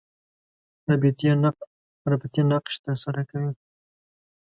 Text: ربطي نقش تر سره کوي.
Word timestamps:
ربطي 2.11 2.41
نقش 2.51 2.73
تر 2.85 2.95
سره 3.03 3.21
کوي. 3.29 3.51